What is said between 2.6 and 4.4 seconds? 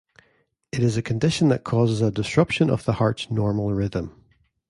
of the heart's normal rhythm.